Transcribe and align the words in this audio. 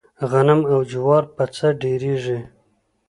غنم 0.29 0.61
او 0.71 0.77
جوار 0.91 1.23
په 1.35 1.43
څۀ 1.55 1.67
ډېريږي؟ 1.81 2.39